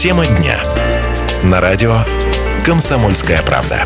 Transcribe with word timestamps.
Тема 0.00 0.24
дня. 0.24 0.60
На 1.42 1.60
радио 1.60 1.96
«Комсомольская 2.64 3.42
правда». 3.42 3.84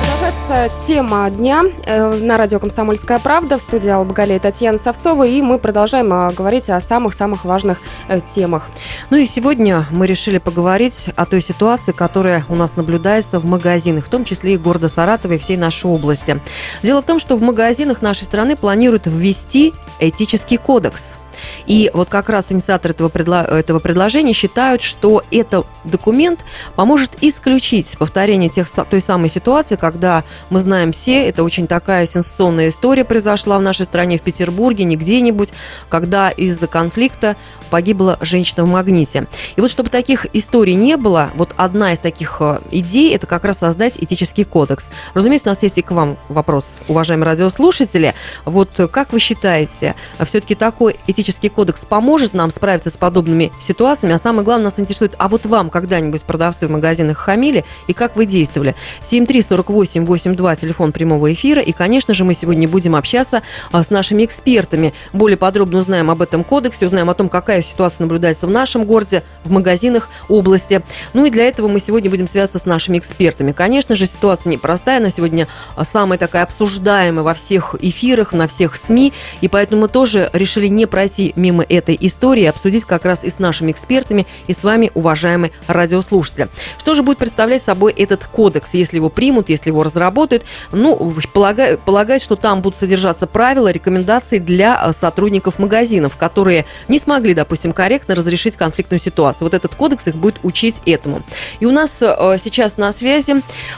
Продолжается 0.00 0.74
тема 0.86 1.28
дня 1.28 1.64
э, 1.84 2.14
на 2.14 2.38
радио 2.38 2.58
«Комсомольская 2.58 3.18
правда» 3.18 3.58
в 3.58 3.60
студии 3.60 3.90
Алла 3.90 4.04
Багалей 4.04 4.38
Татьяна 4.38 4.78
Савцова, 4.78 5.26
и 5.26 5.42
мы 5.42 5.58
продолжаем 5.58 6.10
э, 6.10 6.32
говорить 6.32 6.70
о 6.70 6.80
самых-самых 6.80 7.44
важных 7.44 7.82
э, 8.08 8.22
темах. 8.34 8.68
Ну 9.10 9.18
и 9.18 9.26
сегодня 9.26 9.84
мы 9.90 10.06
решили 10.06 10.38
поговорить 10.38 11.10
о 11.16 11.26
той 11.26 11.42
ситуации, 11.42 11.92
которая 11.92 12.46
у 12.48 12.56
нас 12.56 12.76
наблюдается 12.76 13.38
в 13.38 13.44
магазинах, 13.44 14.06
в 14.06 14.08
том 14.08 14.24
числе 14.24 14.54
и 14.54 14.56
города 14.56 14.88
Саратова 14.88 15.34
и 15.34 15.38
всей 15.38 15.58
нашей 15.58 15.90
области. 15.90 16.40
Дело 16.82 17.02
в 17.02 17.04
том, 17.04 17.20
что 17.20 17.36
в 17.36 17.42
магазинах 17.42 18.00
нашей 18.00 18.24
страны 18.24 18.56
планируют 18.56 19.02
ввести 19.04 19.74
этический 20.00 20.56
кодекс– 20.56 21.16
и 21.66 21.90
вот 21.94 22.08
как 22.08 22.28
раз 22.28 22.46
инициаторы 22.50 22.94
этого, 22.94 23.08
предло... 23.08 23.44
этого 23.44 23.78
предложения 23.78 24.32
считают, 24.32 24.82
что 24.82 25.22
этот 25.30 25.66
документ 25.84 26.40
поможет 26.74 27.10
исключить 27.20 27.96
повторение 27.98 28.48
тех, 28.48 28.68
той 28.70 29.00
самой 29.00 29.28
ситуации, 29.28 29.76
когда 29.76 30.24
мы 30.50 30.60
знаем 30.60 30.92
все, 30.92 31.28
это 31.28 31.42
очень 31.44 31.66
такая 31.66 32.06
сенсационная 32.06 32.68
история 32.68 33.04
произошла 33.04 33.58
в 33.58 33.62
нашей 33.62 33.84
стране, 33.84 34.18
в 34.18 34.22
Петербурге, 34.22 34.84
не 34.84 34.96
где-нибудь, 34.96 35.50
когда 35.88 36.30
из-за 36.30 36.66
конфликта 36.66 37.36
погибла 37.66 38.18
женщина 38.20 38.64
в 38.64 38.68
магните. 38.68 39.26
И 39.56 39.60
вот 39.60 39.70
чтобы 39.70 39.90
таких 39.90 40.26
историй 40.32 40.74
не 40.74 40.96
было, 40.96 41.30
вот 41.34 41.50
одна 41.56 41.92
из 41.92 41.98
таких 41.98 42.36
э, 42.40 42.58
идей– 42.70 43.14
это 43.14 43.26
как 43.26 43.44
раз 43.44 43.58
создать 43.58 43.94
этический 43.96 44.44
кодекс. 44.44 44.90
Разумеется, 45.14 45.48
у 45.48 45.52
нас 45.52 45.62
есть 45.62 45.78
и 45.78 45.82
к 45.82 45.90
вам 45.90 46.16
вопрос, 46.28 46.80
уважаемые 46.88 47.26
радиослушатели. 47.26 48.14
Вот 48.44 48.70
как 48.90 49.12
вы 49.12 49.20
считаете, 49.20 49.94
все-таки 50.26 50.54
такой 50.54 50.96
этический 51.06 51.48
кодекс 51.48 51.84
поможет 51.84 52.34
нам 52.34 52.50
справиться 52.50 52.90
с 52.90 52.96
подобными 52.96 53.52
ситуациями? 53.60 54.14
А 54.14 54.18
самое 54.18 54.44
главное, 54.44 54.66
нас 54.66 54.78
интересует, 54.78 55.14
а 55.18 55.28
вот 55.28 55.46
вам 55.46 55.70
когда-нибудь 55.70 56.22
продавцы 56.22 56.66
в 56.66 56.70
магазинах 56.70 57.18
хамили 57.18 57.64
и 57.86 57.92
как 57.92 58.16
вы 58.16 58.26
действовали? 58.26 58.74
7348882, 59.02 60.60
телефон 60.60 60.92
прямого 60.92 61.32
эфира. 61.32 61.62
И, 61.62 61.72
конечно 61.72 62.14
же, 62.14 62.24
мы 62.24 62.34
сегодня 62.34 62.68
будем 62.68 62.94
общаться 62.96 63.42
а, 63.72 63.82
с 63.82 63.90
нашими 63.90 64.24
экспертами. 64.24 64.92
Более 65.12 65.36
подробно 65.36 65.78
узнаем 65.78 66.10
об 66.10 66.22
этом 66.22 66.44
кодексе, 66.44 66.86
узнаем 66.86 67.10
о 67.10 67.14
том, 67.14 67.28
какая 67.28 67.55
какая 67.56 67.62
ситуация 67.62 68.04
наблюдается 68.04 68.46
в 68.46 68.50
нашем 68.50 68.84
городе, 68.84 69.22
в 69.44 69.50
магазинах 69.50 70.10
области. 70.28 70.82
Ну 71.14 71.24
и 71.24 71.30
для 71.30 71.44
этого 71.44 71.68
мы 71.68 71.80
сегодня 71.80 72.10
будем 72.10 72.28
связываться 72.28 72.58
с 72.58 72.66
нашими 72.66 72.98
экспертами. 72.98 73.52
Конечно 73.52 73.96
же, 73.96 74.04
ситуация 74.04 74.50
непростая, 74.50 74.98
она 74.98 75.10
сегодня 75.10 75.48
а, 75.74 75.84
самая 75.84 76.18
такая 76.18 76.42
обсуждаемая 76.42 77.24
во 77.24 77.32
всех 77.32 77.74
эфирах, 77.80 78.32
на 78.32 78.46
всех 78.46 78.76
СМИ, 78.76 79.14
и 79.40 79.48
поэтому 79.48 79.82
мы 79.82 79.88
тоже 79.88 80.28
решили 80.34 80.66
не 80.66 80.84
пройти 80.84 81.32
мимо 81.36 81.64
этой 81.66 81.96
истории, 81.98 82.44
обсудить 82.44 82.84
как 82.84 83.06
раз 83.06 83.24
и 83.24 83.30
с 83.30 83.38
нашими 83.38 83.72
экспертами, 83.72 84.26
и 84.48 84.52
с 84.52 84.62
вами, 84.62 84.90
уважаемые 84.92 85.52
радиослушатели. 85.66 86.48
Что 86.78 86.94
же 86.94 87.02
будет 87.02 87.16
представлять 87.18 87.62
собой 87.62 87.92
этот 87.92 88.24
кодекс, 88.26 88.74
если 88.74 88.96
его 88.96 89.08
примут, 89.08 89.48
если 89.48 89.70
его 89.70 89.82
разработают? 89.82 90.44
Ну, 90.72 91.14
полагаю, 91.32 91.78
полагаю, 91.78 92.20
что 92.20 92.36
там 92.36 92.60
будут 92.60 92.78
содержаться 92.78 93.26
правила, 93.26 93.68
рекомендации 93.68 94.38
для 94.38 94.74
а, 94.74 94.92
сотрудников 94.92 95.58
магазинов, 95.58 96.16
которые 96.16 96.66
не 96.88 96.98
смогли, 96.98 97.32
допустим, 97.32 97.45
допустим, 97.46 97.72
корректно 97.72 98.16
разрешить 98.16 98.56
конфликтную 98.56 98.98
ситуацию. 98.98 99.46
Вот 99.46 99.54
этот 99.54 99.72
кодекс 99.76 100.08
их 100.08 100.16
будет 100.16 100.40
учить 100.42 100.76
этому. 100.84 101.22
И 101.60 101.66
у 101.66 101.70
нас 101.70 101.98
э, 102.02 102.38
сейчас 102.42 102.76
на 102.76 102.92
связи 102.92 103.36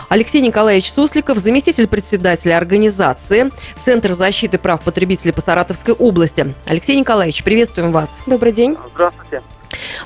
Алексей 0.08 0.40
Николаевич 0.40 0.90
Сусликов, 0.90 1.36
заместитель 1.36 1.86
председателя 1.86 2.56
организации 2.56 3.50
Центр 3.84 4.12
защиты 4.12 4.56
прав 4.56 4.80
потребителей 4.80 5.34
по 5.34 5.42
Саратовской 5.42 5.92
области. 5.92 6.54
Алексей 6.64 6.98
Николаевич, 6.98 7.44
приветствуем 7.44 7.92
вас. 7.92 8.08
Добрый 8.26 8.52
день. 8.52 8.74
Здравствуйте. 8.94 9.42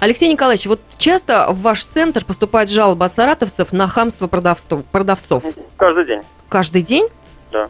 Алексей 0.00 0.32
Николаевич, 0.32 0.66
вот 0.66 0.80
часто 0.98 1.52
в 1.52 1.62
ваш 1.62 1.84
центр 1.84 2.24
поступают 2.24 2.68
жалобы 2.68 3.04
от 3.04 3.14
саратовцев 3.14 3.72
на 3.72 3.86
хамство 3.86 4.26
продавцов? 4.26 5.44
Каждый 5.76 6.04
день. 6.04 6.22
Каждый 6.48 6.82
день? 6.82 7.06
Да. 7.52 7.68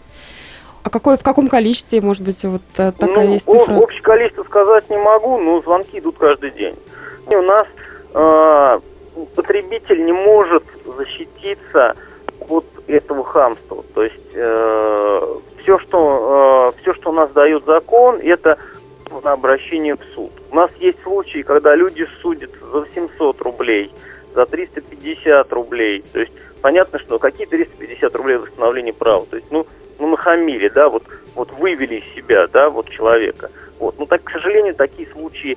А 0.83 0.91
какое, 0.91 1.17
в 1.17 1.23
каком 1.23 1.49
количестве, 1.49 2.01
может 2.01 2.25
быть, 2.25 2.43
вот 2.43 2.63
э, 2.77 2.93
такая 2.93 3.27
ну, 3.27 3.33
есть 3.35 3.49
цифра? 3.49 3.75
Общее 3.75 4.03
количество 4.03 4.43
сказать 4.43 4.91
не 4.91 4.99
могу, 4.99 5.39
но 5.39 5.61
звонки 5.61 5.99
идут 5.99 6.19
каждый 6.19 6.51
день. 6.51 6.75
И 7.31 7.37
у 7.37 7.43
нас 7.43 7.67
э, 8.15 8.81
потребитель 9.37 10.05
не 10.05 10.13
может 10.13 10.65
защититься 10.85 11.95
от 12.49 12.65
этого 12.89 13.25
хамства. 13.25 13.85
То 13.95 14.03
есть 14.03 14.31
э, 14.35 15.37
все, 15.63 15.79
что, 15.79 16.73
э, 16.75 16.81
все, 16.83 16.95
что 16.95 17.11
у 17.11 17.13
нас 17.13 17.31
дает 17.31 17.65
закон, 17.65 18.19
это 18.21 18.59
на 19.23 19.33
обращение 19.33 19.95
в 19.95 20.05
суд. 20.15 20.33
У 20.51 20.57
нас 20.57 20.71
есть 20.81 21.01
случаи, 21.03 21.43
когда 21.43 21.77
люди 21.77 22.07
судят 22.21 22.51
за 22.61 22.81
800 22.81 23.41
рублей, 23.43 23.93
за 24.35 24.47
350 24.47 25.53
рублей. 25.53 26.03
То 26.13 26.21
есть 26.21 26.33
понятно, 26.61 26.99
что 26.99 27.19
какие 27.19 27.47
350 27.47 28.17
рублей 28.17 28.39
восстановление 28.39 28.95
права. 28.95 29.27
То 29.27 29.37
есть, 29.37 29.49
ну, 29.51 29.67
ну, 30.03 30.09
нахамили, 30.09 30.69
да, 30.69 30.89
вот, 30.89 31.05
вот 31.37 31.53
вывели 31.53 32.01
из 32.01 32.15
себя, 32.15 32.49
да, 32.49 32.71
вот 32.71 32.91
человека. 32.91 33.51
Вот. 33.79 33.95
Ну, 33.99 34.07
так, 34.07 34.25
к 34.25 34.31
сожалению, 34.33 34.75
такие 34.75 35.09
случаи, 35.13 35.57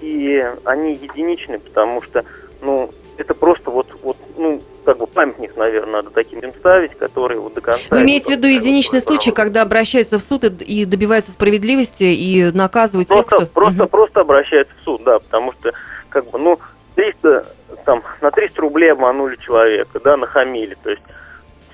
и 0.00 0.42
они 0.64 0.94
единичны, 0.94 1.58
потому 1.58 2.00
что, 2.00 2.24
ну, 2.62 2.90
это 3.18 3.34
просто 3.34 3.70
вот, 3.70 3.86
вот, 4.02 4.16
ну, 4.38 4.62
как 4.86 4.96
бы 4.96 5.06
памятник, 5.06 5.56
наверное, 5.56 6.02
надо 6.02 6.10
таким 6.10 6.38
им 6.40 6.52
ставить, 6.54 6.96
которые 6.96 7.38
вот 7.38 7.52
до 7.52 7.60
конца... 7.60 7.84
Вы 7.90 8.02
имеете 8.02 8.26
в 8.26 8.36
виду 8.38 8.46
единичный 8.46 9.02
случай, 9.02 9.30
когда 9.30 9.60
обращаются 9.60 10.18
в 10.18 10.24
суд 10.24 10.44
и, 10.44 10.48
и 10.64 10.84
добиваются 10.86 11.30
справедливости 11.30 12.04
и 12.04 12.50
наказывают 12.50 13.08
просто, 13.08 13.30
тех, 13.30 13.48
кто... 13.48 13.52
Просто, 13.52 13.82
угу. 13.82 13.90
просто 13.90 14.20
обращаются 14.20 14.74
в 14.80 14.84
суд, 14.84 15.02
да, 15.04 15.18
потому 15.18 15.52
что, 15.52 15.72
как 16.08 16.30
бы, 16.30 16.38
ну, 16.38 16.58
300, 16.94 17.46
там, 17.84 18.02
на 18.22 18.30
300 18.30 18.60
рублей 18.62 18.92
обманули 18.92 19.36
человека, 19.36 20.00
да, 20.02 20.16
нахамили, 20.16 20.76
то 20.82 20.90
есть 20.90 21.02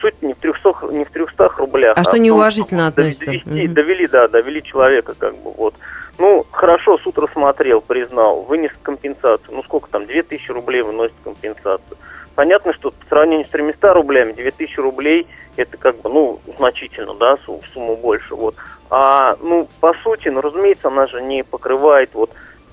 суть 0.00 0.20
не 0.22 0.34
в 0.34 0.38
300, 0.38 0.74
не 0.92 1.04
в 1.04 1.10
300 1.10 1.48
рублях. 1.58 1.96
А, 1.96 2.00
а 2.00 2.04
что 2.04 2.18
неуважительно 2.18 2.86
относится? 2.86 3.26
Довести, 3.26 3.64
угу. 3.64 3.74
Довели, 3.74 4.06
да, 4.06 4.28
довели 4.28 4.62
человека 4.62 5.14
как 5.18 5.36
бы 5.36 5.52
вот. 5.52 5.74
Ну, 6.18 6.44
хорошо, 6.50 6.98
суд 6.98 7.18
рассмотрел, 7.18 7.80
признал, 7.80 8.42
вынес 8.42 8.72
компенсацию. 8.82 9.54
Ну, 9.54 9.62
сколько 9.62 9.88
там, 9.88 10.04
2000 10.04 10.50
рублей 10.50 10.82
выносит 10.82 11.16
компенсацию. 11.24 11.96
Понятно, 12.34 12.72
что 12.74 12.90
по 12.90 13.06
сравнению 13.08 13.46
с 13.46 13.50
300 13.50 13.94
рублями, 13.94 14.32
2000 14.32 14.80
рублей 14.80 15.26
это 15.56 15.76
как 15.76 15.96
бы, 15.96 16.10
ну, 16.10 16.40
значительно, 16.58 17.14
да, 17.14 17.36
сумму 17.72 17.96
больше, 17.96 18.34
вот. 18.34 18.54
А, 18.90 19.36
ну, 19.40 19.68
по 19.80 19.94
сути, 19.94 20.28
ну, 20.28 20.40
разумеется, 20.40 20.88
она 20.88 21.06
же 21.06 21.22
не 21.22 21.42
покрывает 21.42 22.10
вот 22.14 22.30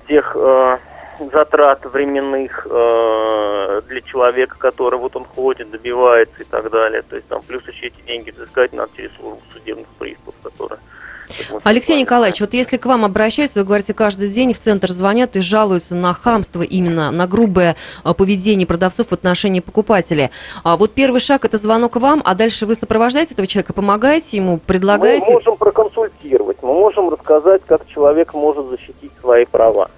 тех 0.08 0.36
э, 0.38 0.78
затрат 1.32 1.84
временных 1.86 2.66
э, 2.70 3.77
человека, 4.10 4.56
который 4.58 4.98
вот 4.98 5.14
он 5.16 5.24
ходит, 5.24 5.70
добивается 5.70 6.42
и 6.42 6.44
так 6.44 6.70
далее. 6.70 7.02
То 7.02 7.16
есть 7.16 7.28
там 7.28 7.42
плюс 7.42 7.62
еще 7.66 7.86
эти 7.86 8.00
деньги 8.06 8.30
взыскать 8.30 8.72
надо 8.72 8.90
через 8.96 9.10
службу 9.16 9.40
судебных 9.52 9.86
приставов, 9.98 10.34
которые 10.42 10.80
Алексей 11.64 12.00
Николаевич, 12.00 12.40
вот 12.40 12.54
если 12.54 12.76
к 12.76 12.86
вам 12.86 13.04
обращаются, 13.04 13.60
вы 13.60 13.66
говорите, 13.66 13.94
каждый 13.94 14.28
день 14.30 14.54
в 14.54 14.58
центр 14.58 14.90
звонят 14.90 15.36
и 15.36 15.42
жалуются 15.42 15.94
на 15.94 16.12
хамство 16.12 16.62
именно, 16.62 17.10
на 17.10 17.26
грубое 17.26 17.76
э, 18.04 18.14
поведение 18.14 18.66
продавцов 18.66 19.08
в 19.08 19.12
отношении 19.12 19.60
покупателей. 19.60 20.30
А 20.64 20.76
вот 20.76 20.92
первый 20.92 21.20
шаг– 21.20 21.44
это 21.44 21.58
звонок 21.58 21.96
вам, 21.96 22.22
а 22.24 22.34
дальше 22.34 22.66
вы 22.66 22.74
сопровождаете 22.74 23.34
этого 23.34 23.46
человека, 23.46 23.72
помогаете 23.72 24.36
ему, 24.36 24.58
предлагаете? 24.58 25.26
Мы 25.26 25.34
можем 25.34 25.56
проконсультировать, 25.56 26.56
мы 26.62 26.72
можем 26.72 27.10
рассказать, 27.10 27.62
как 27.66 27.86
человек 27.88 28.34
может 28.34 28.66
защитить 28.68 29.12
свои 29.20 29.44
права 29.44 29.90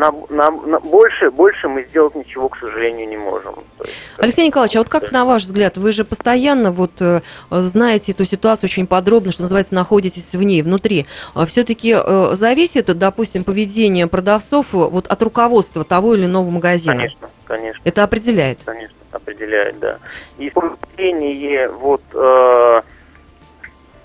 на, 0.00 0.12
на, 0.30 0.50
на 0.50 0.80
больше, 0.80 1.30
больше 1.30 1.68
мы 1.68 1.84
сделать 1.84 2.14
ничего, 2.14 2.48
к 2.48 2.56
сожалению, 2.56 3.06
не 3.06 3.18
можем. 3.18 3.54
есть, 3.84 3.94
Алексей 4.16 4.46
Николаевич, 4.46 4.76
а 4.76 4.78
вот 4.78 4.88
как 4.88 5.12
на 5.12 5.26
ваш 5.26 5.42
взгляд, 5.42 5.76
вы 5.76 5.92
же 5.92 6.04
постоянно 6.04 6.72
вот 6.72 6.92
э, 7.00 7.20
знаете 7.50 8.12
эту 8.12 8.24
ситуацию 8.24 8.68
очень 8.68 8.86
подробно, 8.86 9.30
что 9.30 9.42
называется, 9.42 9.74
находитесь 9.74 10.32
в 10.32 10.42
ней, 10.42 10.62
внутри. 10.62 11.06
А 11.34 11.44
Все-таки 11.44 11.94
э, 11.94 12.30
зависит, 12.34 12.86
допустим, 12.86 13.44
поведение 13.44 14.06
продавцов 14.06 14.74
э, 14.74 14.78
вот 14.78 15.06
от 15.06 15.22
руководства 15.22 15.84
того 15.84 16.14
или 16.14 16.24
иного 16.24 16.48
магазина? 16.48 16.96
Конечно, 16.96 17.28
конечно. 17.44 17.80
Это 17.84 18.02
определяет? 18.02 18.58
Конечно, 18.64 18.96
определяет, 19.12 19.78
да. 19.80 19.98
И 20.38 20.48
поведение 20.50 21.68
вот... 21.68 22.02
Э, 22.14 22.82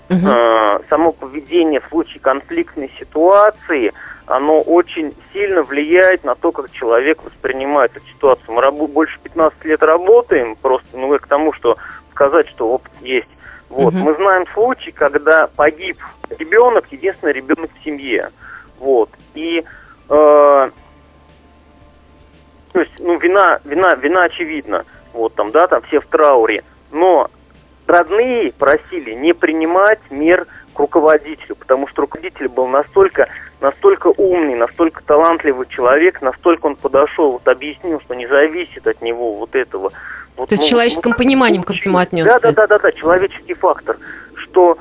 Угу. 0.08 0.26
Э, 0.26 0.80
само 0.88 1.12
поведение 1.12 1.80
в 1.80 1.88
случае 1.88 2.20
конфликтной 2.20 2.90
ситуации, 2.98 3.92
оно 4.26 4.60
очень 4.60 5.14
сильно 5.32 5.62
влияет 5.62 6.24
на 6.24 6.34
то, 6.34 6.52
как 6.52 6.70
человек 6.70 7.22
воспринимает 7.24 7.96
эту 7.96 8.06
ситуацию. 8.06 8.54
Мы 8.54 8.60
раб- 8.60 8.74
больше 8.74 9.18
15 9.20 9.64
лет 9.64 9.82
работаем, 9.82 10.56
просто 10.56 10.86
ну, 10.96 11.16
к 11.18 11.26
тому, 11.26 11.52
что 11.52 11.76
сказать, 12.12 12.48
что 12.48 12.68
опыт 12.68 12.92
есть. 13.00 13.28
Вот. 13.68 13.94
Угу. 13.94 13.98
Мы 13.98 14.14
знаем 14.14 14.46
случаи, 14.54 14.90
когда 14.90 15.48
погиб 15.56 15.98
ребенок, 16.38 16.86
единственный 16.92 17.32
ребенок 17.32 17.70
в 17.74 17.84
семье. 17.84 18.30
Вот. 18.78 19.10
И 19.34 19.64
э, 20.08 20.70
то 22.76 22.80
есть, 22.80 22.92
ну, 22.98 23.18
вина, 23.18 23.58
вина, 23.64 23.94
вина 23.94 24.24
очевидна. 24.24 24.84
Вот 25.14 25.34
там, 25.34 25.50
да, 25.50 25.66
там 25.66 25.80
все 25.82 25.98
в 25.98 26.06
трауре. 26.06 26.62
Но 26.92 27.30
родные 27.86 28.52
просили 28.52 29.12
не 29.12 29.32
принимать 29.32 30.00
мер 30.10 30.46
к 30.74 30.78
руководителю, 30.78 31.56
потому 31.56 31.88
что 31.88 32.02
руководитель 32.02 32.48
был 32.48 32.66
настолько 32.66 33.28
настолько 33.60 34.08
умный, 34.08 34.54
настолько 34.54 35.02
талантливый 35.02 35.66
человек, 35.68 36.20
настолько 36.20 36.66
он 36.66 36.76
подошел, 36.76 37.32
вот 37.32 37.48
объяснил, 37.48 38.00
что 38.00 38.14
не 38.14 38.26
зависит 38.26 38.86
от 38.86 39.00
него 39.00 39.34
вот 39.34 39.54
этого. 39.54 39.92
Вот, 40.36 40.50
То 40.50 40.54
есть 40.54 40.64
ну, 40.64 40.70
человеческим 40.70 41.10
вот, 41.10 41.18
пониманием 41.18 41.62
ко 41.62 41.72
всему 41.72 41.98
отнесся. 41.98 42.38
Да, 42.38 42.38
да, 42.38 42.52
да, 42.52 42.66
да, 42.66 42.78
да, 42.78 42.92
человеческий 42.92 43.54
фактор, 43.54 43.96
что 44.36 44.78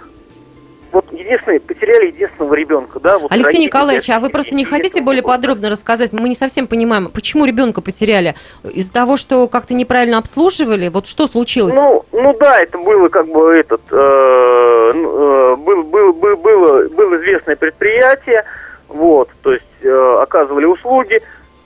вот 0.96 1.12
единственное, 1.12 1.60
потеряли 1.60 2.08
единственного 2.08 2.54
ребенка, 2.54 3.02
да. 3.02 3.18
Вот 3.18 3.30
Алексей 3.30 3.48
родители, 3.48 3.66
Николаевич, 3.66 4.10
а 4.10 4.20
вы 4.22 4.30
просто 4.30 4.56
не 4.56 4.64
хотите 4.64 5.02
более 5.02 5.22
было. 5.22 5.34
подробно 5.34 5.70
рассказать? 5.70 6.14
Мы 6.14 6.30
не 6.30 6.36
совсем 6.36 6.68
понимаем, 6.68 7.12
почему 7.12 7.44
ребенка 7.44 7.82
потеряли? 7.82 8.36
Из-за 8.64 8.94
того, 8.94 9.18
что 9.18 9.50
как-то 9.50 9.74
неправильно 9.74 10.18
обслуживали? 10.18 10.88
Вот 10.88 11.08
что 11.08 11.28
случилось? 11.28 11.74
Ну, 11.74 12.06
ну 12.14 12.34
да, 12.40 12.62
это 12.62 12.78
было 12.78 13.10
как 13.10 13.28
бы 13.28 13.58
этот, 13.58 13.82
э, 13.92 14.92
ну, 14.96 15.54
э, 15.54 15.56
был, 15.58 15.84
был, 15.84 16.14
был, 16.14 16.38
было, 16.38 16.88
было 16.88 17.16
известное 17.18 17.58
предприятие, 17.58 18.46
вот, 18.88 19.30
то 19.42 19.52
есть 19.52 19.66
э, 19.82 20.18
оказывали 20.22 20.64
услуги, 20.64 21.22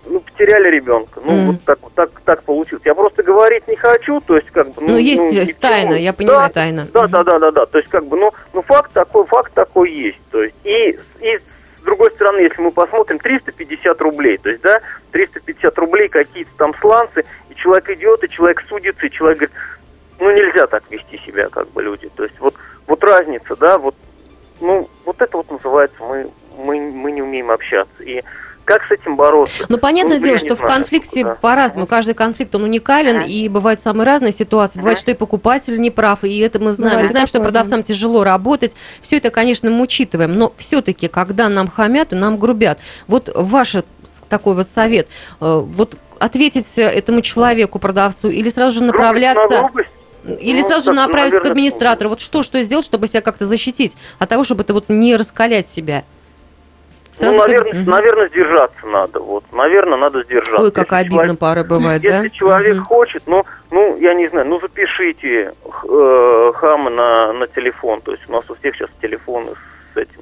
ну, 0.10 0.20
потеряли 0.22 0.70
ребенка. 0.70 1.22
Ну, 1.24 1.32
Мгм. 1.32 1.46
вот 1.48 1.64
так, 1.64 1.80
так, 1.96 2.10
так 2.26 2.44
получилось. 2.44 2.84
Я 2.86 2.96
просто 2.96 3.24
говорить 3.24 3.68
не 3.68 3.76
хочу, 3.76 4.20
то 4.22 4.36
есть 4.36 4.50
как 4.50 4.68
бы... 4.74 4.82
Ну, 4.82 4.98
есть 4.98 5.22
ни 5.22 5.52
к 5.52 5.56
тайна, 5.56 5.94
я 5.94 6.14
понимаю, 6.14 6.48
Да, 6.48 6.50
тайна. 6.50 6.88
Да, 6.92 7.08
да, 7.08 7.24
да, 7.24 7.40
да, 7.40 7.52
да. 7.52 7.66
То 7.68 7.78
есть 7.78 7.90
как 7.90 8.06
бы, 8.06 8.18
ну, 8.18 8.32
ну 8.54 8.62
факт 8.64 8.92
такой, 8.92 9.26
факт 9.26 9.54
такой 9.54 9.92
есть. 9.92 10.20
То 10.32 10.44
есть 10.44 10.56
и, 10.64 10.98
и 11.22 11.38
с 11.80 11.84
другой 11.84 12.12
стороны, 12.12 12.40
если 12.40 12.62
мы 12.62 12.72
посмотрим, 12.72 13.20
350 13.20 14.02
рублей, 14.02 14.38
то 14.38 14.50
есть, 14.50 14.62
да, 14.62 14.82
350 15.12 15.78
рублей 15.78 16.08
какие-то 16.08 16.52
там 16.58 16.74
сланцы, 16.82 17.24
и 17.50 17.56
человек 17.56 17.90
идет, 17.92 18.24
и 18.24 18.30
человек 18.30 18.64
судится, 18.68 19.06
и 19.06 19.12
человек 19.12 19.38
говорит, 19.40 19.56
ну 20.20 20.32
нельзя 20.32 20.68
так 20.68 20.84
вести 20.90 21.18
себя, 21.26 21.48
как 21.50 21.70
бы 21.70 21.84
люди. 21.84 22.10
То 22.16 22.24
есть 22.24 22.40
вот, 22.40 22.56
вот 22.88 23.04
разница, 23.04 23.56
да, 23.56 23.78
вот, 23.78 23.96
ну, 24.60 24.90
вот 25.06 25.22
это 25.22 25.38
вот 25.38 25.50
называется, 25.52 25.98
мы, 26.04 26.30
мы, 26.58 26.80
мы 26.92 27.12
не 27.12 27.22
умеем 27.22 27.52
общаться. 27.52 28.04
И 28.04 28.24
как 28.70 28.84
с 28.88 28.92
этим 28.92 29.16
бороться? 29.16 29.66
Ну, 29.68 29.78
понятное 29.80 30.20
Ну, 30.20 30.24
дело, 30.26 30.38
что 30.38 30.56
в 30.56 30.60
конфликте 30.62 31.24
Да. 31.24 31.36
по-разному. 31.36 31.88
Каждый 31.88 32.14
конфликт, 32.14 32.54
он 32.54 32.64
уникален, 32.64 33.18
Ага. 33.18 33.26
и 33.26 33.50
бывают 33.50 33.82
самые 33.82 34.06
разные 34.06 34.32
ситуации. 34.32 34.78
Бывает, 34.80 34.98
Ага. 34.98 35.02
что 35.02 35.12
и 35.12 35.14
покупатель 35.16 35.80
не 35.82 35.90
прав, 35.90 36.24
и 36.24 36.38
это 36.38 36.60
мы 36.60 36.72
знаем. 36.74 36.92
Бывает 36.92 37.08
Мы 37.08 37.12
знаем, 37.12 37.28
что 37.28 37.40
да. 37.40 37.44
продавцам 37.46 37.84
тяжело 37.84 38.24
работать. 38.24 38.74
Все 39.02 39.18
это, 39.18 39.32
конечно, 39.32 39.72
мы 39.72 39.82
учитываем. 39.82 40.38
Но 40.38 40.54
все-таки, 40.58 41.08
когда 41.08 41.50
нам 41.50 41.68
хамят 41.68 42.14
и 42.14 42.16
нам 42.16 42.38
грубят, 42.38 42.80
вот 43.08 43.30
ваш 43.36 43.76
такой 44.30 44.54
вот 44.54 44.70
совет, 44.70 45.08
э, 45.42 45.64
вот 45.66 45.96
ответить 46.20 46.68
этому 46.78 47.22
человеку, 47.22 47.80
продавцу, 47.80 48.30
или 48.30 48.50
сразу 48.52 48.78
же 48.78 48.84
направляться... 48.84 49.70
Или 50.26 50.62
Ну, 50.62 50.68
сразу 50.68 50.92
же 50.92 50.98
так, 50.98 51.08
направиться 51.08 51.40
к 51.40 51.44
наверное, 51.44 51.52
администратору. 51.52 52.10
Вот 52.10 52.20
что, 52.20 52.44
что 52.44 52.62
сделать, 52.62 52.86
чтобы 52.86 53.08
себя 53.08 53.22
как-то 53.22 53.46
защитить 53.46 53.94
от 54.20 54.28
того, 54.28 54.44
чтобы 54.44 54.64
это 54.64 54.74
вот 54.74 54.86
не 54.90 55.16
раскалять 55.16 55.70
себя? 55.70 56.04
Сразу 57.20 57.36
ну, 57.38 57.44
наверное, 57.44 57.82
Мгм. 57.82 57.92
наверное, 57.92 58.28
сдержаться 58.30 58.88
надо. 58.88 59.20
Вот, 59.20 59.44
наверное, 59.52 59.98
надо 59.98 60.24
сдержаться. 60.24 60.64
Ой, 60.64 60.72
как 60.72 60.86
Если 60.92 60.96
обидно 60.96 61.18
человек- 61.18 61.40
порой 61.40 61.64
бывает, 61.66 62.02
да? 62.02 62.08
Если 62.18 62.30
человек 62.30 62.76
Мгм. 62.78 62.86
хочет, 62.86 63.24
ну, 63.28 63.44
ну, 63.72 63.98
я 63.98 64.14
не 64.14 64.28
знаю, 64.30 64.48
ну, 64.48 64.60
запишите 64.62 65.52
э, 65.84 66.52
хама 66.56 66.90
на, 66.90 67.34
на 67.34 67.48
телефон. 67.48 68.02
То 68.02 68.12
есть 68.12 68.24
у 68.30 68.32
нас 68.32 68.50
у 68.50 68.56
всех 68.56 68.76
сейчас 68.76 68.90
телефоны 69.02 69.52
с 69.94 69.98
этим. 69.98 70.22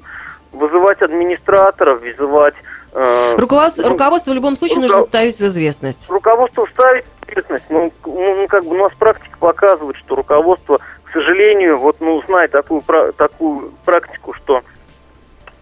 Вызывать 0.52 1.00
администраторов, 1.02 2.00
вызывать... 2.02 2.54
э, 2.92 3.34
Руководство, 3.38 3.82
ну, 3.82 3.88
руководство 3.90 4.30
в 4.32 4.34
любом 4.34 4.56
случае 4.56 4.78
руков- 4.78 4.90
нужно 4.90 5.02
ставить 5.02 5.36
в 5.38 5.46
известность. 5.46 6.10
руководство 6.10 6.66
ставит 6.66 7.04
ответственность. 7.22 7.66
Ну, 7.70 7.90
к- 7.90 8.06
ну, 8.06 8.46
как 8.48 8.64
бы 8.64 8.74
у 8.74 8.78
нас 8.78 8.92
практика 8.94 9.36
показывает, 9.38 9.96
что 9.96 10.16
руководство, 10.16 10.78
к 11.04 11.10
сожалению, 11.12 11.76
вот, 11.78 11.96
ну, 12.00 12.20
знает 12.26 12.50
такую, 12.50 12.82
такую 13.16 13.72
практику, 13.84 14.32
что 14.34 14.62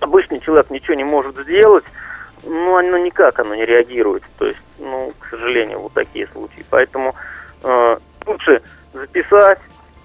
обычный 0.01 0.41
человек 0.41 0.71
ничего 0.71 0.95
не 0.95 1.05
может 1.05 1.37
сделать, 1.39 1.85
ну, 2.45 2.77
оно 2.77 2.99
никак 2.99 3.39
оно 3.39 3.55
не 3.55 3.65
реагирует. 3.65 4.23
То 4.39 4.47
есть, 4.47 4.59
ну, 4.79 5.13
к 5.19 5.29
сожалению, 5.29 5.81
вот 5.81 5.93
такие 5.93 6.27
случаи. 6.29 6.65
Поэтому 6.71 7.15
э, 7.63 7.97
лучше 8.27 8.63
записать, 8.93 9.59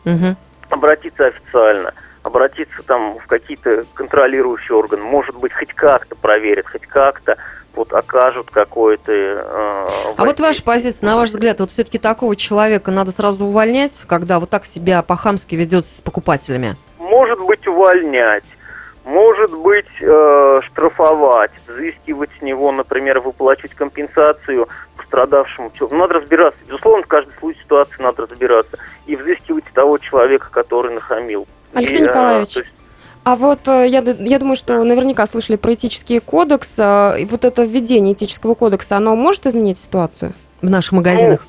Мгм. 0.06 0.36
обратиться 0.70 1.28
официально, 1.28 1.94
обратиться 2.24 2.82
там 2.84 3.20
в 3.20 3.28
какие-то 3.28 3.84
контролирующие 3.94 4.76
органы, 4.76 5.04
может 5.04 5.36
быть, 5.36 5.54
хоть 5.54 5.74
как-то 5.74 6.16
проверят, 6.16 6.68
хоть 6.68 6.88
как-то 6.88 7.38
вот 7.76 7.94
окажут 7.94 8.50
какое-то... 8.52 9.12
э, 9.12 9.86
А 10.18 10.26
вот 10.26 10.40
ваша 10.40 10.64
позиция, 10.64 11.06
на 11.06 11.16
ваш 11.18 11.30
взгляд, 11.30 11.60
вот 11.60 11.72
все-таки 11.72 11.98
такого 12.00 12.36
человека 12.36 12.92
надо 12.92 13.12
сразу 13.12 13.46
увольнять, 13.46 14.04
когда 14.08 14.40
вот 14.40 14.50
так 14.50 14.66
себя 14.66 15.02
по-хамски 15.04 15.56
ведет 15.56 15.86
с 15.86 16.02
покупателями? 16.02 16.76
Может 16.98 17.40
быть, 17.46 17.66
увольнять, 17.68 18.44
может 19.12 19.52
быть, 19.52 19.86
э, 20.02 20.62
штрафовать, 20.64 21.52
взыскивать 21.68 22.30
с 22.40 22.42
него, 22.42 22.72
например, 22.72 23.20
выплачивать 23.20 23.74
компенсацию 23.74 24.68
пострадавшему. 24.96 25.72
Ну, 25.80 25.98
Надо 25.98 26.16
разбираться. 26.16 26.60
Безусловно, 26.66 27.04
в 27.04 27.08
каждой 27.08 27.34
случае 27.40 27.62
ситуации 27.64 28.02
надо 28.02 28.24
разбираться. 28.24 28.78
И 29.06 29.16
взыскивать 29.16 29.66
того 29.74 29.98
человека, 29.98 30.48
который 30.50 30.94
нахамил. 30.94 31.46
Алексей 31.74 32.00
И, 32.00 32.02
э, 32.02 32.08
Николаевич, 32.08 32.54
то 32.54 32.60
есть, 32.62 32.72
А 33.24 33.36
вот 33.36 33.68
э, 33.68 33.88
я, 33.88 34.00
я 34.02 34.40
думаю, 34.40 34.56
что 34.56 34.82
наверняка 34.84 35.28
слышали 35.28 35.58
про 35.58 35.74
этический 35.74 36.20
кодекс. 36.20 36.74
э, 36.78 37.20
И 37.20 37.26
вот 37.26 37.44
это 37.44 37.64
введение 37.64 38.14
этического 38.14 38.54
кодекса, 38.54 38.98
оно 38.98 39.16
может 39.16 39.46
изменить 39.46 39.78
ситуацию? 39.78 40.34
В 40.62 40.70
наших 40.70 40.94
магазинах? 40.94 41.46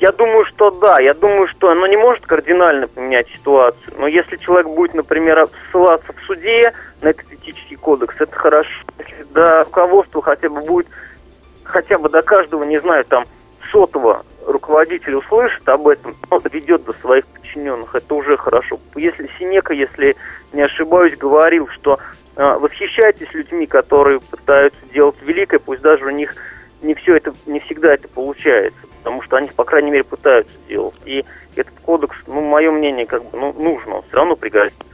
Я 0.00 0.12
думаю, 0.12 0.44
что 0.46 0.70
да. 0.70 1.00
Я 1.00 1.14
думаю, 1.14 1.48
что 1.48 1.70
оно 1.70 1.86
не 1.86 1.96
может 1.96 2.24
кардинально 2.24 2.86
поменять 2.86 3.28
ситуацию. 3.30 3.94
Но 3.98 4.06
если 4.06 4.36
человек 4.36 4.68
будет, 4.68 4.94
например, 4.94 5.48
ссылаться 5.70 6.12
в 6.12 6.22
суде 6.24 6.72
на 7.02 7.08
этот 7.08 7.32
этический 7.32 7.76
кодекс, 7.76 8.14
это 8.18 8.34
хорошо. 8.34 8.70
Если 8.98 9.24
до 9.32 9.64
руководства 9.64 10.22
хотя 10.22 10.48
бы 10.48 10.60
будет, 10.60 10.86
хотя 11.64 11.98
бы 11.98 12.08
до 12.08 12.22
каждого, 12.22 12.62
не 12.64 12.80
знаю, 12.80 13.04
там, 13.04 13.24
сотого 13.72 14.24
руководителя 14.46 15.18
услышит 15.18 15.68
об 15.68 15.88
этом, 15.88 16.14
он 16.30 16.40
доведет 16.40 16.84
до 16.84 16.92
своих 16.94 17.26
подчиненных, 17.26 17.94
это 17.94 18.14
уже 18.14 18.36
хорошо. 18.36 18.78
Если 18.94 19.28
Синека, 19.38 19.74
если 19.74 20.16
не 20.52 20.62
ошибаюсь, 20.62 21.16
говорил, 21.16 21.68
что 21.68 21.98
э, 22.36 22.42
восхищайтесь 22.42 23.32
людьми, 23.34 23.66
которые 23.66 24.20
пытаются 24.20 24.80
делать 24.92 25.16
великое, 25.22 25.58
пусть 25.58 25.82
даже 25.82 26.06
у 26.06 26.10
них 26.10 26.34
не 26.82 26.94
все 26.94 27.16
это, 27.16 27.34
не 27.46 27.60
всегда 27.60 27.94
это 27.94 28.08
получается, 28.08 28.80
потому 28.98 29.22
что 29.22 29.36
они, 29.36 29.48
по 29.48 29.64
крайней 29.64 29.90
мере, 29.90 30.04
пытаются 30.04 30.52
делать. 30.68 30.94
И 31.04 31.24
этот 31.56 31.74
кодекс, 31.84 32.16
ну, 32.26 32.40
мое 32.40 32.70
мнение, 32.70 33.06
как 33.06 33.24
бы, 33.24 33.38
ну, 33.38 33.52
нужно, 33.52 33.96
он 33.96 34.02
все 34.08 34.16
равно 34.16 34.36
пригодится. 34.36 34.84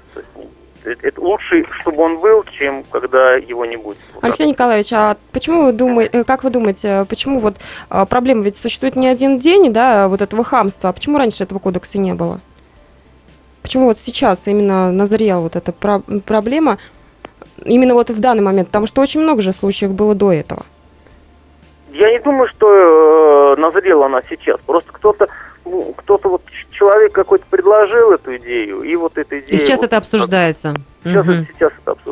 Это, 0.84 1.18
лучше, 1.18 1.64
чтобы 1.80 2.02
он 2.02 2.20
был, 2.20 2.44
чем 2.44 2.84
когда 2.90 3.36
его 3.36 3.64
не 3.64 3.76
будет. 3.76 3.96
Алексей 4.20 4.46
Николаевич, 4.46 4.92
а 4.92 5.16
почему 5.32 5.64
вы 5.64 5.72
думаете, 5.72 6.24
как 6.24 6.44
вы 6.44 6.50
думаете, 6.50 7.06
почему 7.08 7.40
вот 7.40 7.56
а, 7.88 8.04
проблема 8.04 8.42
ведь 8.42 8.58
существует 8.58 8.94
не 8.94 9.08
один 9.08 9.38
день, 9.38 9.72
да, 9.72 10.08
вот 10.08 10.20
этого 10.20 10.44
хамства, 10.44 10.90
а 10.90 10.92
почему 10.92 11.16
раньше 11.16 11.42
этого 11.42 11.58
кодекса 11.58 11.96
не 11.96 12.12
было? 12.12 12.38
Почему 13.62 13.86
вот 13.86 13.98
сейчас 13.98 14.46
именно 14.46 14.92
назрела 14.92 15.40
вот 15.40 15.56
эта 15.56 15.72
про- 15.72 16.02
проблема, 16.26 16.76
именно 17.64 17.94
вот 17.94 18.10
в 18.10 18.20
данный 18.20 18.42
момент, 18.42 18.68
потому 18.68 18.86
что 18.86 19.00
очень 19.00 19.20
много 19.20 19.40
же 19.40 19.52
случаев 19.54 19.92
было 19.92 20.14
до 20.14 20.32
этого. 20.32 20.66
Я 21.94 22.10
не 22.10 22.18
думаю, 22.18 22.48
что 22.48 23.54
э, 23.54 23.60
назрела 23.60 24.06
она 24.06 24.20
сейчас. 24.28 24.58
Просто 24.66 24.92
кто-то, 24.92 25.28
ну, 25.64 25.94
кто-то 25.96 26.28
вот 26.28 26.42
человек 26.72 27.12
какой-то 27.12 27.44
предложил 27.48 28.10
эту 28.10 28.36
идею, 28.36 28.82
и 28.82 28.96
вот 28.96 29.16
эта 29.16 29.38
идея. 29.38 29.50
И 29.50 29.58
сейчас 29.58 29.78
вот 29.78 29.86
это 29.86 29.98
обсуждается. 29.98 30.74
Сейчас, 31.04 31.24
это, 31.24 31.46
сейчас 31.52 31.72
это 31.80 31.92
обсуждается, 31.92 32.03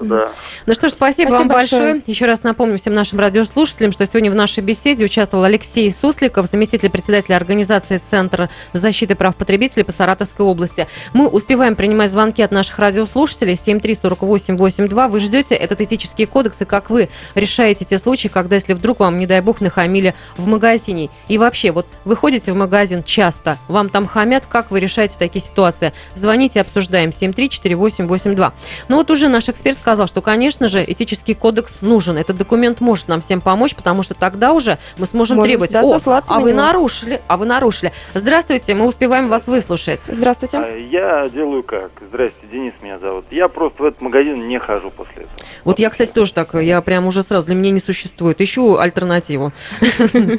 да. 0.00 0.28
Ну 0.66 0.74
что 0.74 0.88
ж, 0.88 0.92
спасибо, 0.92 1.28
Спасибо 1.28 1.38
вам 1.38 1.48
большое. 1.48 1.82
большое. 1.82 2.02
Еще 2.06 2.26
раз 2.26 2.42
напомню 2.42 2.78
всем 2.78 2.94
нашим 2.94 3.18
радиослушателям, 3.18 3.92
что 3.92 4.04
сегодня 4.06 4.30
в 4.30 4.34
нашей 4.34 4.62
беседе 4.62 5.04
участвовал 5.04 5.44
Алексей 5.44 5.92
Сусликов, 5.92 6.50
заместитель 6.50 6.90
председателя 6.90 7.36
организации 7.36 7.98
Центра 7.98 8.50
защиты 8.72 9.14
прав 9.14 9.34
потребителей 9.36 9.84
по 9.84 9.92
Саратовской 9.92 10.44
области. 10.44 10.86
Мы 11.14 11.28
успеваем 11.28 11.76
принимать 11.76 12.10
звонки 12.10 12.42
от 12.42 12.50
наших 12.50 12.78
радиослушателей 12.78 13.54
7348882. 13.54 15.08
Вы 15.08 15.20
ждете 15.20 15.54
этот 15.54 15.80
этический 15.80 16.26
кодекс, 16.26 16.60
и 16.62 16.64
как 16.64 16.90
вы 16.90 17.08
решаете 17.34 17.84
те 17.84 17.98
случаи, 17.98 18.28
когда, 18.28 18.56
если 18.56 18.74
вдруг 18.74 19.00
вам, 19.00 19.18
не 19.18 19.26
дай 19.26 19.40
бог, 19.40 19.60
нахамили 19.60 20.14
в 20.36 20.46
магазине. 20.46 21.08
И 21.28 21.38
вообще, 21.38 21.72
вот 21.72 21.86
вы 22.04 22.16
ходите 22.16 22.52
в 22.52 22.56
магазин 22.56 23.02
часто, 23.02 23.58
вам 23.68 23.88
там 23.88 24.06
хамят, 24.06 24.44
как 24.46 24.70
вы 24.70 24.80
решаете 24.80 25.16
такие 25.18 25.44
ситуации? 25.44 25.92
Звоните, 26.14 26.60
обсуждаем 26.60 27.10
7348882. 27.10 28.52
Ну 28.88 28.96
вот 28.96 29.10
уже 29.10 29.28
наш 29.28 29.48
эксперт 29.48 29.78
сказал, 29.86 30.08
что, 30.08 30.20
конечно 30.20 30.66
же, 30.66 30.84
этический 30.84 31.34
кодекс 31.34 31.80
нужен. 31.80 32.18
Этот 32.18 32.36
документ 32.36 32.80
может 32.80 33.06
нам 33.06 33.20
всем 33.20 33.40
помочь, 33.40 33.76
потому 33.76 34.02
что 34.02 34.14
тогда 34.14 34.52
уже 34.52 34.78
мы 34.98 35.06
сможем 35.06 35.36
Можем, 35.36 35.48
требовать. 35.48 35.70
да, 35.70 35.82
О, 35.82 35.96
а 36.04 36.34
на 36.34 36.40
вы 36.40 36.50
него». 36.50 36.60
нарушили, 36.60 37.20
а 37.28 37.36
вы 37.36 37.46
нарушили. 37.46 37.92
Здравствуйте, 38.12 38.74
мы 38.74 38.86
успеваем 38.86 39.28
вас 39.28 39.46
выслушать. 39.46 40.00
Здравствуйте. 40.08 40.58
А 40.58 40.76
Я 40.76 41.28
делаю 41.28 41.62
как? 41.62 41.92
Здрасте, 42.00 42.48
Денис 42.50 42.72
меня 42.82 42.98
зовут. 42.98 43.26
Я 43.30 43.46
просто 43.46 43.80
в 43.80 43.86
этот 43.86 44.00
магазин 44.00 44.48
не 44.48 44.58
хожу 44.58 44.90
после 44.90 45.22
этого. 45.22 45.36
Вот 45.62 45.78
я, 45.78 45.88
кстати, 45.90 46.10
тоже 46.10 46.32
так, 46.32 46.54
я 46.54 46.80
прям 46.80 47.06
уже 47.06 47.22
сразу, 47.22 47.46
для 47.46 47.54
меня 47.54 47.70
не 47.70 47.80
существует. 47.80 48.40
Ищу 48.40 48.78
альтернативу. 48.78 49.52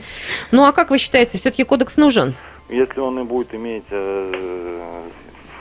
Ну 0.51 0.65
а 0.65 0.73
как 0.73 0.89
вы 0.89 0.99
считаете, 0.99 1.37
все-таки 1.37 1.63
кодекс 1.63 1.95
нужен? 1.95 2.35
Если 2.69 2.99
он 2.99 3.19
и 3.19 3.23
будет 3.23 3.53
иметь 3.53 3.85
э, 3.91 4.96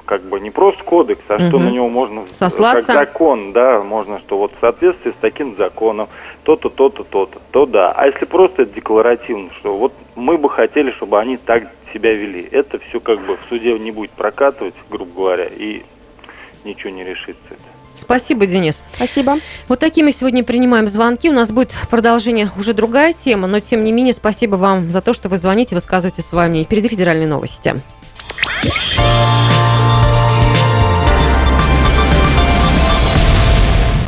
как 0.06 0.22
бы 0.22 0.40
не 0.40 0.50
просто 0.50 0.82
кодекс, 0.84 1.20
а 1.28 1.38
что 1.38 1.58
Мгм. 1.58 1.64
на 1.66 1.70
него 1.70 1.88
можно 1.88 2.22
Сослаться? 2.32 2.86
как 2.92 3.08
закон, 3.08 3.52
да, 3.52 3.82
можно, 3.82 4.20
что 4.20 4.38
вот 4.38 4.52
в 4.56 4.60
соответствии 4.60 5.10
с 5.10 5.14
таким 5.20 5.56
законом 5.56 6.08
то-то, 6.44 6.70
то-то, 6.70 7.02
то-то, 7.04 7.40
то 7.50 7.66
да. 7.66 7.92
А 7.92 8.06
если 8.06 8.24
просто 8.24 8.62
это 8.62 8.74
декларативно, 8.74 9.50
что 9.58 9.76
вот 9.76 9.92
мы 10.14 10.38
бы 10.38 10.48
хотели, 10.48 10.92
чтобы 10.92 11.20
они 11.20 11.36
так 11.36 11.64
себя 11.92 12.14
вели, 12.14 12.48
это 12.50 12.78
все 12.78 13.00
как 13.00 13.20
бы 13.20 13.36
в 13.36 13.40
суде 13.48 13.78
не 13.78 13.90
будет 13.90 14.12
прокатывать, 14.12 14.74
грубо 14.90 15.12
говоря, 15.14 15.46
и 15.46 15.82
ничего 16.64 16.90
не 16.90 17.04
решится. 17.04 17.42
это. 17.50 17.60
Спасибо, 17.96 18.44
Денис. 18.46 18.84
Спасибо. 18.94 19.38
Вот 19.68 19.80
такие 19.80 20.04
мы 20.04 20.12
сегодня 20.12 20.44
принимаем 20.44 20.86
звонки. 20.86 21.30
У 21.30 21.32
нас 21.32 21.50
будет 21.50 21.72
продолжение 21.90 22.50
уже 22.58 22.74
другая 22.74 23.14
тема, 23.14 23.48
но 23.48 23.60
тем 23.60 23.84
не 23.84 23.92
менее 23.92 24.12
спасибо 24.12 24.56
вам 24.56 24.90
за 24.90 25.00
то, 25.00 25.14
что 25.14 25.28
вы 25.30 25.38
звоните, 25.38 25.74
высказываете 25.74 26.20
свое 26.22 26.48
мнение. 26.48 26.66
Впереди 26.66 26.88
федеральные 26.88 27.26
новости. 27.26 27.74